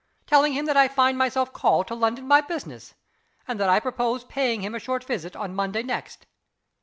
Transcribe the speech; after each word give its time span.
Telling 0.25 0.53
him 0.53 0.65
that 0.65 0.75
I 0.75 0.87
find 0.87 1.15
myself 1.15 1.53
called 1.53 1.85
to 1.89 1.93
London 1.93 2.27
by 2.27 2.41
business, 2.41 2.95
and 3.47 3.59
that 3.59 3.69
I 3.69 3.79
propose 3.79 4.23
paying 4.23 4.61
him 4.63 4.73
a 4.73 4.79
short 4.79 5.03
visit 5.03 5.35
on 5.35 5.53
Monday 5.53 5.83
next." 5.83 6.25